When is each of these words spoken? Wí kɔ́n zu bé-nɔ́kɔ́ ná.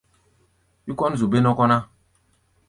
Wí 0.85 0.91
kɔ́n 0.99 1.13
zu 1.19 1.25
bé-nɔ́kɔ́ 1.31 1.65
ná. 1.71 1.77